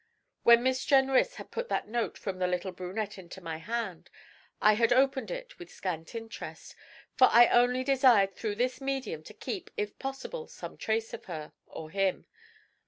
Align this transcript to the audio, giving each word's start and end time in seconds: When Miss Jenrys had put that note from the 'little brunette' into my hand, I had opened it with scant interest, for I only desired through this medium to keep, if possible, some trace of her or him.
When 0.41 0.63
Miss 0.63 0.83
Jenrys 0.83 1.35
had 1.35 1.51
put 1.51 1.69
that 1.69 1.87
note 1.87 2.17
from 2.17 2.39
the 2.39 2.47
'little 2.47 2.71
brunette' 2.71 3.19
into 3.19 3.39
my 3.39 3.57
hand, 3.57 4.09
I 4.59 4.73
had 4.73 4.91
opened 4.91 5.29
it 5.29 5.59
with 5.59 5.69
scant 5.69 6.15
interest, 6.15 6.75
for 7.13 7.27
I 7.29 7.45
only 7.49 7.83
desired 7.83 8.33
through 8.35 8.55
this 8.55 8.81
medium 8.81 9.21
to 9.21 9.33
keep, 9.35 9.69
if 9.77 9.99
possible, 9.99 10.47
some 10.47 10.75
trace 10.75 11.13
of 11.13 11.25
her 11.25 11.53
or 11.67 11.91
him. 11.91 12.25